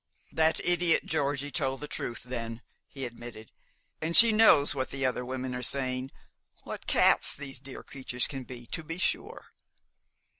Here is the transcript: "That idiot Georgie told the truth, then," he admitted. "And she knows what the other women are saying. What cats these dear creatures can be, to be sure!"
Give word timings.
"That 0.31 0.59
idiot 0.61 1.05
Georgie 1.05 1.51
told 1.51 1.79
the 1.79 1.87
truth, 1.87 2.23
then," 2.23 2.63
he 2.87 3.05
admitted. 3.05 3.51
"And 4.01 4.17
she 4.17 4.31
knows 4.31 4.73
what 4.73 4.89
the 4.89 5.05
other 5.05 5.23
women 5.23 5.53
are 5.53 5.61
saying. 5.61 6.09
What 6.63 6.87
cats 6.87 7.35
these 7.35 7.59
dear 7.59 7.83
creatures 7.83 8.25
can 8.25 8.43
be, 8.43 8.65
to 8.71 8.83
be 8.83 8.97
sure!" 8.97 9.49